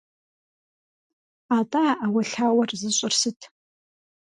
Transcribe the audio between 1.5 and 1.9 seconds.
АтӀэ